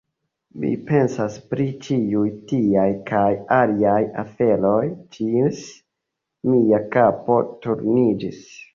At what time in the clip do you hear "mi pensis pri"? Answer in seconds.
0.61-1.67